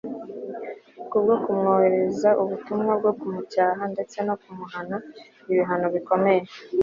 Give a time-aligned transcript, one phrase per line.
[1.09, 4.97] kubwo kumwohorereza ubutumwa bwo kumucyaha ndetse no kumuhana
[5.51, 6.43] ibihano bikomeye